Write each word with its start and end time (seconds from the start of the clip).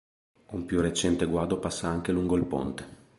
Un 0.53 0.65
più 0.65 0.81
recente 0.81 1.27
guado 1.27 1.59
passa 1.59 1.87
anche 1.87 2.11
lungo 2.11 2.35
il 2.35 2.45
ponte. 2.45 2.85